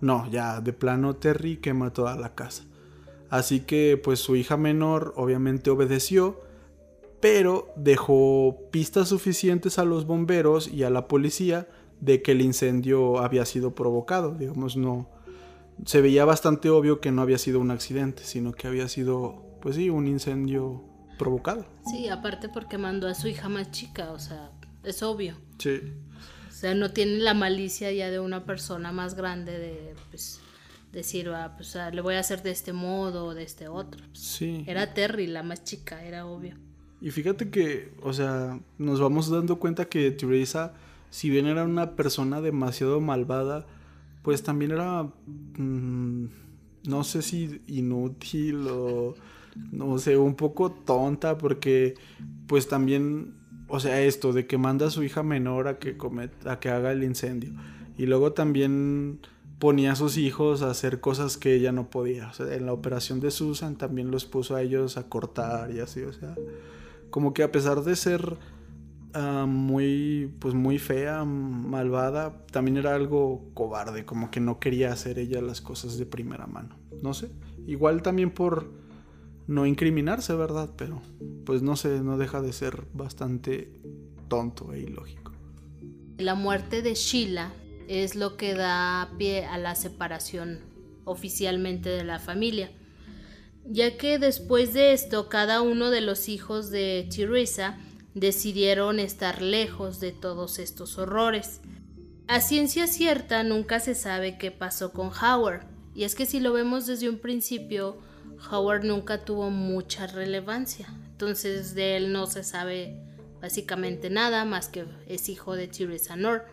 [0.00, 2.64] no, ya de plano Terry quema toda la casa.
[3.30, 6.40] Así que pues su hija menor obviamente obedeció,
[7.20, 11.68] pero dejó pistas suficientes a los bomberos y a la policía
[12.00, 14.34] de que el incendio había sido provocado.
[14.34, 15.08] Digamos, no.
[15.84, 19.76] Se veía bastante obvio que no había sido un accidente, sino que había sido, pues
[19.76, 20.84] sí, un incendio
[21.18, 21.66] provocado.
[21.90, 24.50] Sí, aparte porque mandó a su hija más chica, o sea,
[24.84, 25.36] es obvio.
[25.58, 25.80] Sí.
[26.48, 30.40] O sea, no tiene la malicia ya de una persona más grande de pues,
[30.92, 34.04] decir, ah, pues ah, le voy a hacer de este modo o de este otro.
[34.12, 34.64] Sí.
[34.66, 36.56] Era Terry, la más chica, era obvio.
[37.00, 40.74] Y fíjate que, o sea, nos vamos dando cuenta que Teresa,
[41.10, 43.66] si bien era una persona demasiado malvada,
[44.22, 46.24] pues también era, mm,
[46.84, 49.14] no sé si inútil o,
[49.72, 51.94] no sé, un poco tonta, porque
[52.46, 53.38] pues también
[53.68, 56.70] o sea, esto de que manda a su hija menor a que cometa, a que
[56.70, 57.52] haga el incendio.
[57.98, 59.20] Y luego también
[59.58, 62.28] ponía a sus hijos a hacer cosas que ella no podía.
[62.28, 65.80] O sea, en la operación de Susan también los puso a ellos a cortar y
[65.80, 66.34] así, o sea,
[67.10, 68.38] como que a pesar de ser
[69.18, 75.18] ah, muy, pues muy fea, malvada, también era algo cobarde, como que no quería hacer
[75.18, 76.76] ella las cosas de primera mano.
[77.02, 77.30] No sé,
[77.66, 78.70] igual también por
[79.46, 80.70] no incriminarse, ¿verdad?
[80.76, 81.02] Pero
[81.44, 83.72] pues no sé, no deja de ser bastante
[84.28, 85.32] tonto e ilógico.
[86.18, 87.52] La muerte de Sheila
[87.88, 90.60] es lo que da pie a la separación
[91.04, 92.70] oficialmente de la familia,
[93.64, 97.78] ya que después de esto cada uno de los hijos de Teresa
[98.14, 101.60] decidieron estar lejos de todos estos horrores.
[102.26, 106.52] A ciencia cierta nunca se sabe qué pasó con Howard, y es que si lo
[106.52, 107.96] vemos desde un principio,
[108.50, 113.00] Howard nunca tuvo mucha relevancia, entonces de él no se sabe
[113.40, 116.44] básicamente nada más que es hijo de Teresa Nor.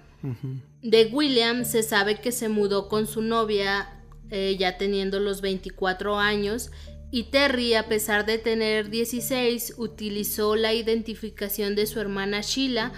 [0.82, 3.96] De William se sabe que se mudó con su novia
[4.32, 6.72] eh, ya teniendo los 24 años
[7.16, 12.92] y Terry, a pesar de tener 16, utilizó la identificación de su hermana Sheila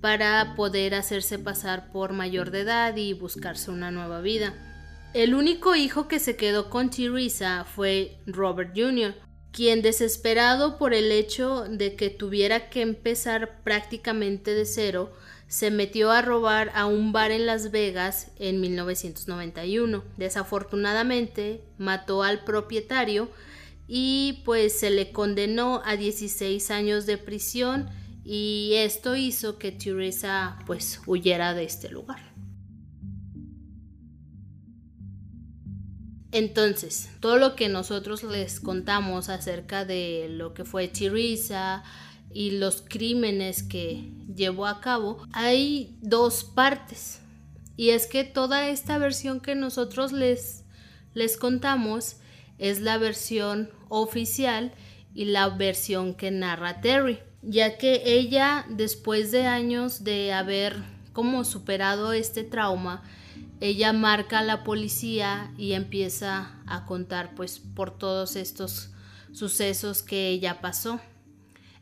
[0.00, 4.54] para poder hacerse pasar por mayor de edad y buscarse una nueva vida.
[5.12, 9.16] El único hijo que se quedó con Teresa fue Robert Jr.,
[9.50, 15.12] quien desesperado por el hecho de que tuviera que empezar prácticamente de cero,
[15.48, 20.04] se metió a robar a un bar en Las Vegas en 1991.
[20.16, 23.30] Desafortunadamente mató al propietario
[23.86, 27.88] y pues se le condenó a 16 años de prisión
[28.24, 32.34] y esto hizo que Teresa pues huyera de este lugar.
[36.32, 41.84] Entonces, todo lo que nosotros les contamos acerca de lo que fue Teresa
[42.32, 47.20] y los crímenes que llevó a cabo, hay dos partes.
[47.76, 50.64] Y es que toda esta versión que nosotros les,
[51.12, 52.16] les contamos
[52.58, 54.72] es la versión oficial
[55.14, 60.82] y la versión que narra Terry, ya que ella, después de años de haber
[61.12, 63.02] como superado este trauma,
[63.60, 68.90] ella marca a la policía y empieza a contar pues por todos estos
[69.32, 71.00] sucesos que ella pasó.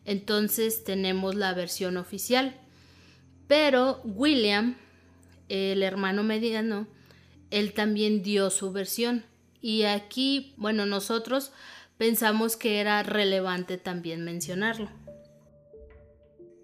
[0.05, 2.57] Entonces tenemos la versión oficial.
[3.47, 4.77] Pero William,
[5.49, 6.87] el hermano mediano,
[7.51, 9.25] él también dio su versión.
[9.63, 11.53] Y aquí, bueno, nosotros
[11.97, 14.91] pensamos que era relevante también mencionarlo.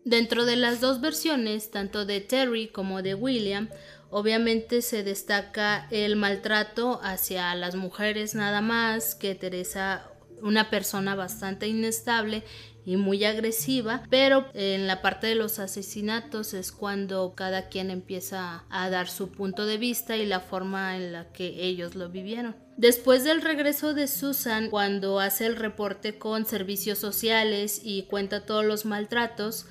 [0.05, 3.69] Dentro de las dos versiones, tanto de Terry como de William,
[4.11, 11.67] Obviamente se destaca el maltrato hacia las mujeres nada más, que Teresa una persona bastante
[11.67, 12.43] inestable
[12.87, 18.65] y muy agresiva, pero en la parte de los asesinatos es cuando cada quien empieza
[18.71, 22.68] a dar su punto de vista y la forma en la que ellos lo vivieron.
[22.79, 28.65] Después del regreso de Susan, cuando hace el reporte con servicios sociales y cuenta todos
[28.65, 29.67] los maltratos,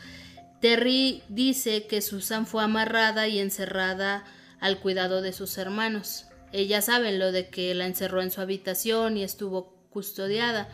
[0.60, 4.26] Terry dice que Susan fue amarrada y encerrada
[4.60, 6.26] al cuidado de sus hermanos.
[6.51, 10.68] Ella sabe lo de que la encerró en su habitación y estuvo custodiada.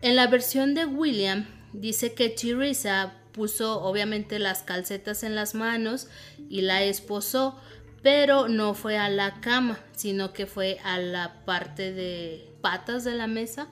[0.00, 6.08] En la versión de William dice que Teresa puso obviamente las calcetas en las manos
[6.48, 7.60] y la esposó,
[8.02, 13.14] pero no fue a la cama, sino que fue a la parte de patas de
[13.14, 13.68] la mesa.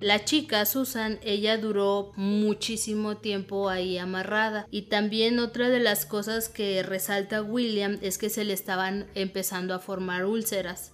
[0.00, 4.66] La chica, Susan, ella duró muchísimo tiempo ahí amarrada.
[4.70, 9.74] Y también otra de las cosas que resalta William es que se le estaban empezando
[9.74, 10.92] a formar úlceras.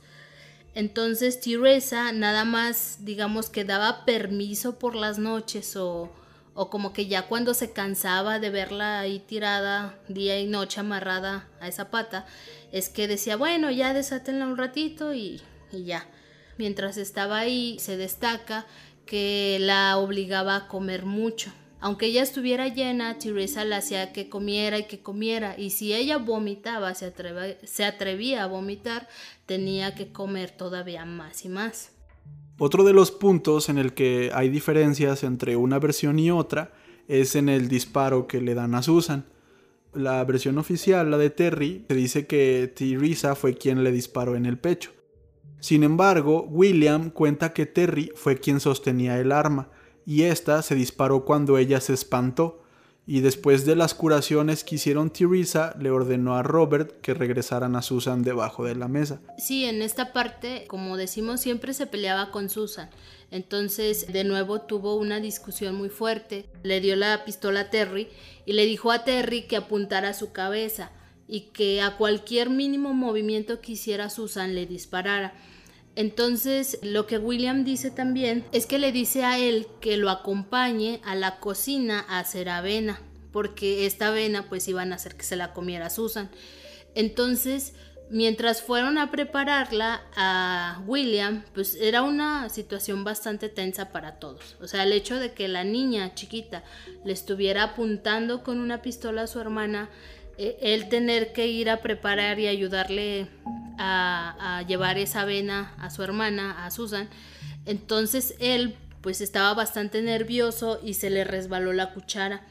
[0.74, 6.10] Entonces Teresa nada más, digamos que daba permiso por las noches o,
[6.54, 11.48] o como que ya cuando se cansaba de verla ahí tirada día y noche amarrada
[11.60, 12.26] a esa pata,
[12.72, 15.40] es que decía, bueno, ya desátenla un ratito y,
[15.72, 16.06] y ya.
[16.58, 18.66] Mientras estaba ahí, se destaca
[19.06, 21.52] que la obligaba a comer mucho.
[21.80, 26.18] Aunque ella estuviera llena, Teresa la hacía que comiera y que comiera, y si ella
[26.18, 27.12] vomitaba, se,
[27.64, 29.08] se atrevía a vomitar,
[29.46, 31.91] tenía que comer todavía más y más.
[32.64, 36.70] Otro de los puntos en el que hay diferencias entre una versión y otra
[37.08, 39.26] es en el disparo que le dan a Susan.
[39.94, 44.46] La versión oficial, la de Terry, se dice que Teresa fue quien le disparó en
[44.46, 44.92] el pecho.
[45.58, 49.68] Sin embargo, William cuenta que Terry fue quien sostenía el arma,
[50.06, 52.61] y ésta se disparó cuando ella se espantó,
[53.06, 57.82] y después de las curaciones que hicieron Teresa, le ordenó a Robert que regresaran a
[57.82, 59.20] Susan debajo de la mesa.
[59.38, 62.90] Sí, en esta parte, como decimos, siempre se peleaba con Susan.
[63.32, 66.46] Entonces, de nuevo tuvo una discusión muy fuerte.
[66.62, 68.08] Le dio la pistola a Terry
[68.46, 70.92] y le dijo a Terry que apuntara a su cabeza
[71.26, 75.34] y que a cualquier mínimo movimiento que hiciera Susan le disparara.
[75.94, 81.00] Entonces, lo que William dice también es que le dice a él que lo acompañe
[81.04, 85.36] a la cocina a hacer avena, porque esta avena pues iban a hacer que se
[85.36, 86.30] la comiera Susan.
[86.94, 87.74] Entonces,
[88.12, 94.56] mientras fueron a prepararla a William, pues era una situación bastante tensa para todos.
[94.60, 96.62] O sea, el hecho de que la niña chiquita
[97.04, 99.88] le estuviera apuntando con una pistola a su hermana,
[100.38, 103.28] eh, él tener que ir a preparar y ayudarle
[103.78, 107.08] a, llevar esa avena a su hermana, a Susan.
[107.66, 112.42] Entonces él pues estaba bastante nervioso y se le resbaló la cuchara.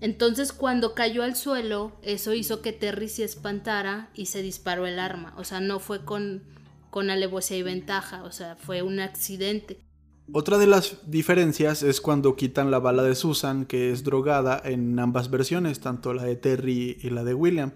[0.00, 4.98] Entonces cuando cayó al suelo, eso hizo que Terry se espantara y se disparó el
[4.98, 5.34] arma.
[5.36, 6.42] O sea, no fue con,
[6.90, 9.85] con alevosía y ventaja, o sea, fue un accidente.
[10.32, 14.98] Otra de las diferencias es cuando quitan la bala de Susan, que es drogada en
[14.98, 17.70] ambas versiones, tanto la de Terry y la de William.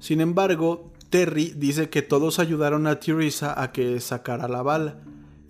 [0.00, 5.00] Sin embargo, Terry dice que todos ayudaron a Teresa a que sacara la bala.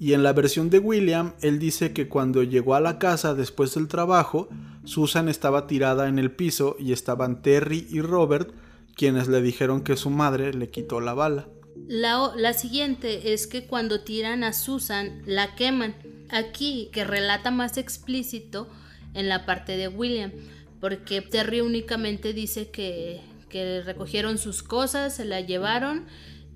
[0.01, 3.73] Y en la versión de William, él dice que cuando llegó a la casa después
[3.75, 4.49] del trabajo,
[4.83, 8.53] Susan estaba tirada en el piso y estaban Terry y Robert,
[8.97, 11.47] quienes le dijeron que su madre le quitó la bala.
[11.87, 15.95] La, siguiente es que cuando tiran a Susan la queman.
[16.31, 18.67] Aquí que relata más explícito
[19.13, 20.33] en la parte de William,
[20.81, 23.21] porque Terry únicamente dice que,
[23.51, 26.07] que recogieron sus cosas, se la llevaron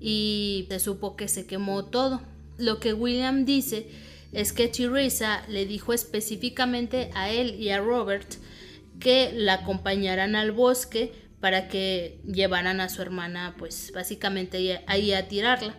[0.01, 2.21] y se supo que se quemó todo.
[2.57, 3.87] Lo que William dice
[4.31, 8.27] es que Teresa le dijo específicamente a él y a Robert
[8.99, 15.27] que la acompañaran al bosque para que llevaran a su hermana, pues básicamente ahí a
[15.27, 15.75] tirarla.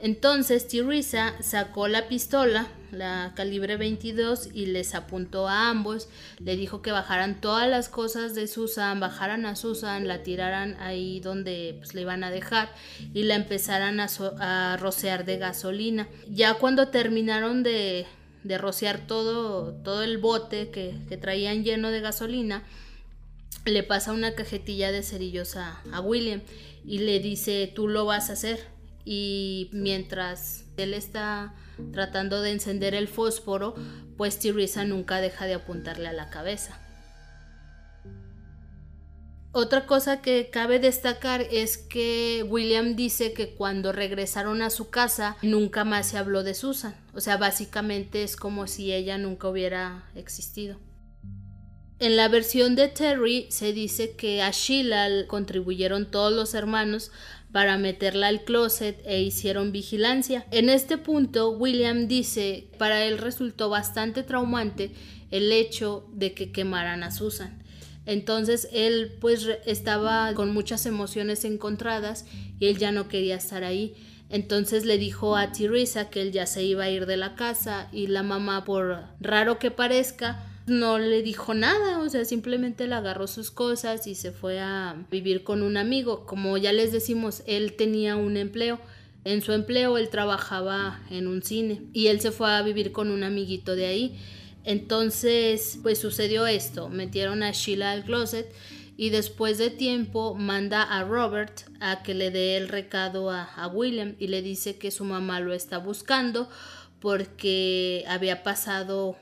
[0.00, 6.08] Entonces Teresa sacó la pistola, la calibre 22, y les apuntó a ambos.
[6.38, 11.18] Le dijo que bajaran todas las cosas de Susan, bajaran a Susan, la tiraran ahí
[11.18, 12.72] donde pues, le iban a dejar
[13.12, 16.08] y la empezaran a, rociar de gasolina.
[16.28, 18.06] Ya cuando terminaron de,
[18.56, 22.62] rociar todo, todo el bote que traían lleno de gasolina,
[23.70, 26.42] le pasa una cajetilla de cerillos a, William
[26.84, 28.60] y le dice, tú lo vas a hacer.
[29.04, 31.54] Y mientras él está
[31.92, 33.74] tratando de encender el fósforo,
[34.16, 36.78] pues Teresa nunca deja de apuntarle a la cabeza.
[39.52, 45.36] Otra cosa que cabe destacar es que William dice que cuando regresaron a su casa
[45.40, 46.94] nunca más se habló de Susan.
[47.14, 50.76] O sea, básicamente es como si ella nunca hubiera existido.
[52.00, 57.10] En la versión de Terry se dice que a Sheila contribuyeron todos los hermanos
[57.50, 60.46] para meterla al closet e hicieron vigilancia.
[60.52, 64.92] En este punto, William dice para él resultó bastante traumante
[65.32, 67.62] el hecho de que quemaran a Susan.
[68.06, 72.26] Entonces él pues estaba con muchas emociones encontradas
[72.60, 73.94] y él ya no quería estar ahí.
[74.30, 77.88] Entonces le dijo a Teresa que él ya se iba a ir de la casa
[77.90, 82.94] y la mamá, por raro que parezca, no le dijo nada, o sea, simplemente le
[82.94, 86.26] agarró sus cosas y se fue a vivir con un amigo.
[86.26, 88.80] Como ya les decimos, él tenía un empleo.
[89.24, 93.10] En su empleo él trabajaba en un cine y él se fue a vivir con
[93.10, 94.18] un amiguito de ahí.
[94.64, 98.52] Entonces, pues sucedió esto, metieron a Sheila al closet
[98.96, 103.66] y después de tiempo manda a Robert a que le dé el recado a, a
[103.68, 106.48] William y le dice que su mamá lo está buscando
[107.00, 109.16] porque había pasado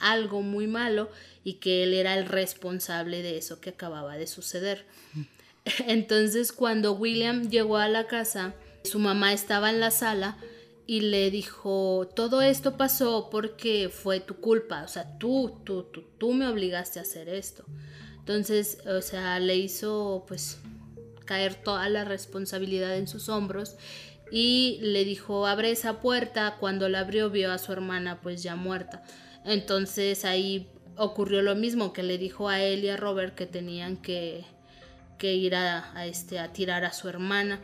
[0.00, 1.10] algo muy malo
[1.44, 4.84] y que él era el responsable de eso que acababa de suceder.
[5.86, 10.36] Entonces cuando William llegó a la casa, su mamá estaba en la sala
[10.86, 16.04] y le dijo, todo esto pasó porque fue tu culpa, o sea, tú, tú, tú,
[16.16, 17.64] tú me obligaste a hacer esto.
[18.18, 20.58] Entonces, o sea, le hizo pues
[21.24, 23.76] caer toda la responsabilidad en sus hombros
[24.30, 26.56] y le dijo, abre esa puerta.
[26.58, 29.02] Cuando la abrió vio a su hermana pues ya muerta.
[29.48, 33.96] Entonces ahí ocurrió lo mismo que le dijo a él y a Robert que tenían
[33.96, 34.44] que,
[35.22, 37.60] ir a, este, a tirar a su hermana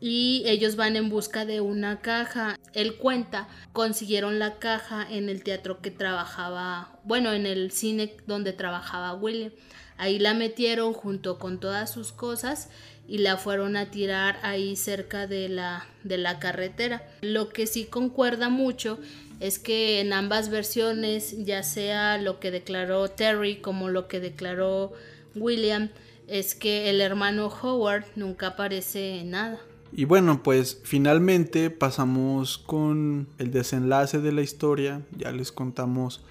[0.00, 2.58] y ellos van en busca de una caja.
[2.74, 8.52] Él cuenta, consiguieron la caja en el teatro que trabajaba, bueno, en el cine donde
[8.52, 9.52] trabajaba William.
[9.98, 12.68] Ahí la metieron junto con todas sus cosas
[13.06, 17.08] y la fueron a tirar ahí cerca de la, de la carretera.
[17.20, 18.98] Lo que sí concuerda mucho
[19.42, 24.92] es que en ambas versiones, ya sea lo que declaró Terry como lo que declaró
[25.34, 25.90] William,
[26.28, 29.58] es que el hermano Howard nunca aparece en nada.
[29.90, 36.22] Y bueno, pues finalmente pasamos con el desenlace de la historia, ya les contamos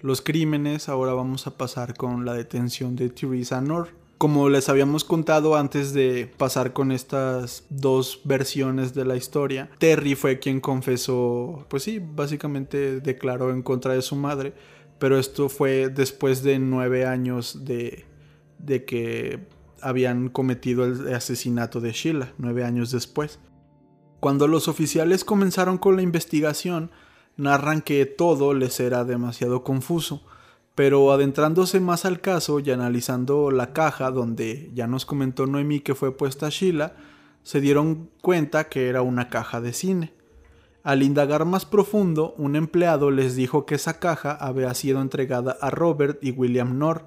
[0.00, 3.99] los crímenes, ahora vamos a pasar con la detención de Teresa North.
[4.20, 10.14] Como les habíamos contado antes de pasar con estas dos versiones de la historia, Terry
[10.14, 14.52] fue quien confesó, pues sí, básicamente declaró en contra de su madre,
[14.98, 18.04] pero esto fue después de nueve años de,
[18.58, 19.38] de que
[19.80, 23.38] habían cometido el asesinato de Sheila, nueve años después.
[24.20, 26.90] Cuando los oficiales comenzaron con la investigación,
[27.38, 30.22] narran que todo les era demasiado confuso
[30.80, 35.94] pero adentrándose más al caso y analizando la caja donde ya nos comentó Noemí que
[35.94, 36.94] fue puesta Sheila,
[37.42, 40.14] se dieron cuenta que era una caja de cine.
[40.82, 45.68] Al indagar más profundo, un empleado les dijo que esa caja había sido entregada a
[45.68, 47.04] Robert y William Knorr.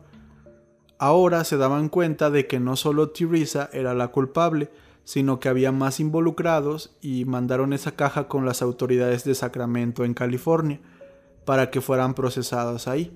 [1.00, 4.70] Ahora se daban cuenta de que no solo Teresa era la culpable,
[5.04, 10.14] sino que había más involucrados y mandaron esa caja con las autoridades de Sacramento en
[10.14, 10.80] California
[11.44, 13.12] para que fueran procesadas ahí.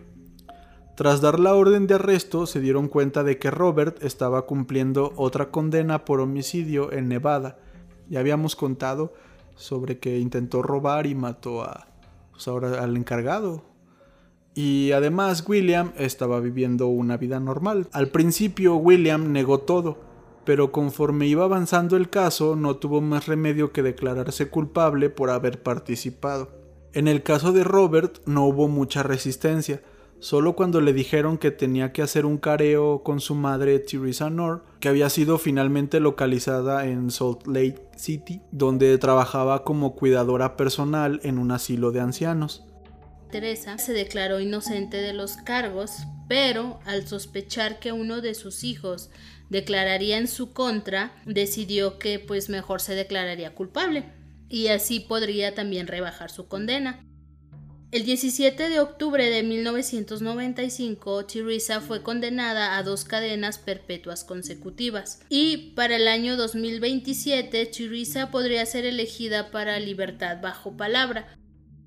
[0.98, 5.52] Tras dar la orden de arresto, se dieron cuenta de que Robert estaba cumpliendo otra
[5.52, 7.60] condena por homicidio en Nevada.
[8.10, 9.14] Ya habíamos contado
[9.54, 11.86] sobre que intentó robar y mató a,
[12.32, 13.62] pues ahora al encargado.
[14.56, 17.88] Y además William estaba viviendo una vida normal.
[17.92, 20.00] Al principio William negó todo,
[20.46, 25.62] pero conforme iba avanzando el caso no tuvo más remedio que declararse culpable por haber
[25.62, 26.50] participado.
[26.92, 29.84] En el caso de Robert no hubo mucha resistencia,
[30.20, 34.66] Solo cuando le dijeron que tenía que hacer un careo con su madre Teresa Nor,
[34.80, 41.38] que había sido finalmente localizada en Salt Lake City, donde trabajaba como cuidadora personal en
[41.38, 42.64] un asilo de ancianos.
[43.32, 45.92] Teresa se declaró inocente de los cargos,
[46.28, 49.12] pero al sospechar que uno de sus hijos
[49.50, 54.06] declararía en su contra, decidió que pues mejor se declararía culpable
[54.50, 57.07] y así podría también rebajar su condena.
[57.90, 65.72] El 17 de octubre de 1995, Teresa fue condenada a dos cadenas perpetuas consecutivas y
[65.74, 71.34] para el año 2027 Teresa podría ser elegida para libertad bajo palabra.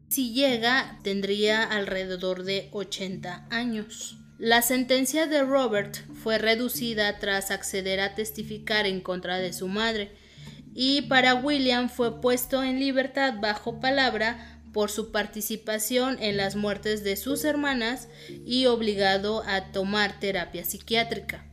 [0.09, 4.16] Si llega, tendría alrededor de 80 años.
[4.38, 10.12] La sentencia de Robert fue reducida tras acceder a testificar en contra de su madre
[10.74, 17.05] y para William fue puesto en libertad bajo palabra por su participación en las muertes
[17.05, 18.09] de sus hermanas
[18.45, 21.47] y obligado a tomar terapia psiquiátrica.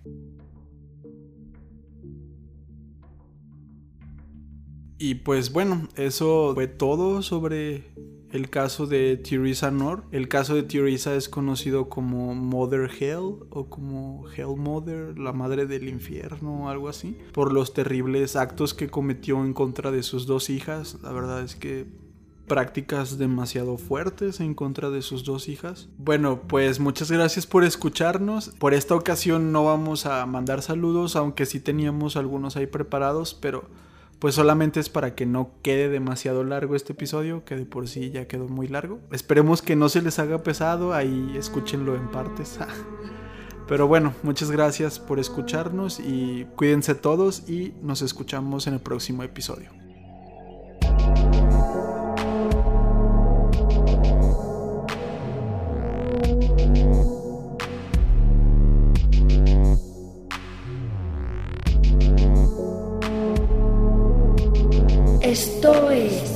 [5.00, 7.84] Y pues bueno, eso fue todo sobre
[8.32, 10.04] el caso de Teresa Nor.
[10.12, 15.68] El caso de Teresa es conocido como Mother Hell o como Hell Mother, la madre
[15.68, 20.26] del infierno o algo así, por los terribles actos que cometió en contra de sus
[20.26, 20.98] dos hijas.
[21.04, 21.86] La verdad es que
[22.48, 25.90] prácticas demasiado fuertes en contra de sus dos hijas.
[25.98, 28.50] Bueno, pues muchas gracias por escucharnos.
[28.58, 33.66] Por esta ocasión no vamos a mandar saludos, aunque sí teníamos algunos ahí preparados, pero
[34.20, 38.10] pues solamente es para que no quede demasiado largo este episodio, que de por sí
[38.10, 39.00] ya quedó muy largo.
[39.12, 42.60] Esperemos que no se les haga pesado, ahí escúchenlo en partes.
[43.68, 49.24] Pero bueno, muchas gracias por escucharnos y cuídense todos y nos escuchamos en el próximo
[49.24, 49.87] episodio.
[65.38, 66.27] Esto.